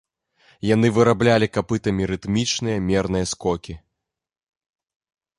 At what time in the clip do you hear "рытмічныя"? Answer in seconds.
2.11-2.77